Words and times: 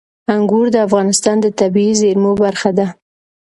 انګور 0.35 0.65
د 0.73 0.77
افغانستان 0.87 1.35
د 1.41 1.45
طبیعي 1.59 1.93
زیرمو 2.01 2.31
برخه 2.43 2.71
ده. 2.77 2.87